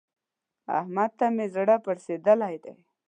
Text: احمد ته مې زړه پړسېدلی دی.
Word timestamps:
احمد 0.79 1.11
ته 1.19 1.25
مې 1.35 1.45
زړه 1.55 1.75
پړسېدلی 1.85 2.55
دی. 2.63 2.73